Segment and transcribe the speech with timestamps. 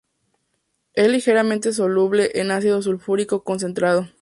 [0.95, 4.09] Es ligeramente soluble en ácido sulfúrico concentrado.